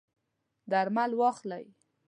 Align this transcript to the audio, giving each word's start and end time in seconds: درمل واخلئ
درمل 0.71 1.11
واخلئ 1.19 1.65